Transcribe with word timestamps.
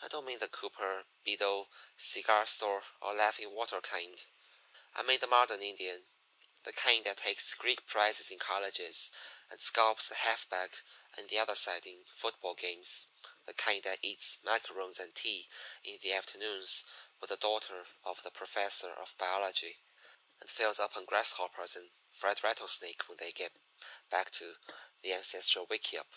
I 0.00 0.08
don't 0.08 0.24
mean 0.24 0.38
the 0.38 0.48
Cooper, 0.48 1.04
Beadle, 1.22 1.70
cigar 1.98 2.46
store, 2.46 2.82
or 3.02 3.12
Laughing 3.12 3.50
Water 3.50 3.82
kind 3.82 4.24
I 4.94 5.02
mean 5.02 5.18
the 5.18 5.26
modern 5.26 5.60
Indian 5.60 6.06
the 6.62 6.72
kind 6.72 7.04
that 7.04 7.18
takes 7.18 7.52
Greek 7.52 7.84
prizes 7.86 8.30
in 8.30 8.38
colleges 8.38 9.12
and 9.50 9.60
scalps 9.60 10.08
the 10.08 10.14
half 10.14 10.48
back 10.48 10.80
on 11.18 11.26
the 11.26 11.38
other 11.38 11.54
side 11.54 11.84
in 11.84 12.06
football 12.06 12.54
games. 12.54 13.08
The 13.44 13.52
kind 13.52 13.82
that 13.82 14.02
eats 14.02 14.38
macaroons 14.42 14.98
and 14.98 15.14
tea 15.14 15.50
in 15.82 15.98
the 16.00 16.14
afternoons 16.14 16.86
with 17.20 17.28
the 17.28 17.36
daughter 17.36 17.84
of 18.02 18.22
the 18.22 18.30
professor 18.30 18.94
of 18.94 19.14
biology, 19.18 19.78
and 20.40 20.48
fills 20.48 20.80
up 20.80 20.96
on 20.96 21.04
grasshoppers 21.04 21.76
and 21.76 21.90
fried 22.10 22.42
rattlesnake 22.42 23.06
when 23.08 23.18
they 23.18 23.30
get 23.30 23.52
back 24.08 24.30
to 24.30 24.56
the 25.02 25.12
ancestral 25.12 25.66
wickiup. 25.66 26.10